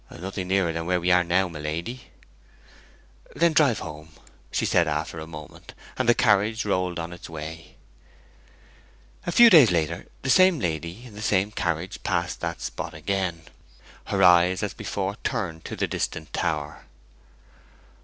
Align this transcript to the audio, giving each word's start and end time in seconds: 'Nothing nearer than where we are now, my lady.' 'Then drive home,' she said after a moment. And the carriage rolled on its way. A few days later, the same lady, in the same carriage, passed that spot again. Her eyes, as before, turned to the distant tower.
'Nothing 0.09 0.47
nearer 0.47 0.71
than 0.73 0.87
where 0.87 0.99
we 0.99 1.11
are 1.11 1.23
now, 1.23 1.47
my 1.47 1.59
lady.' 1.59 2.05
'Then 3.35 3.53
drive 3.53 3.77
home,' 3.81 4.15
she 4.49 4.65
said 4.65 4.87
after 4.87 5.19
a 5.19 5.27
moment. 5.27 5.75
And 5.95 6.09
the 6.09 6.15
carriage 6.15 6.65
rolled 6.65 6.97
on 6.97 7.13
its 7.13 7.29
way. 7.29 7.75
A 9.27 9.31
few 9.31 9.51
days 9.51 9.69
later, 9.69 10.07
the 10.23 10.31
same 10.31 10.57
lady, 10.57 11.05
in 11.05 11.13
the 11.13 11.21
same 11.21 11.51
carriage, 11.51 12.01
passed 12.01 12.39
that 12.41 12.61
spot 12.61 12.95
again. 12.95 13.43
Her 14.05 14.23
eyes, 14.23 14.63
as 14.63 14.73
before, 14.73 15.17
turned 15.23 15.65
to 15.65 15.75
the 15.75 15.85
distant 15.85 16.33
tower. 16.33 16.85